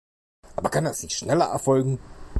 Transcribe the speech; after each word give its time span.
Aber 0.55 0.71
kann 0.71 0.85
das 0.85 1.03
nicht 1.03 1.15
schneller 1.15 1.45
erfolgen? 1.45 1.99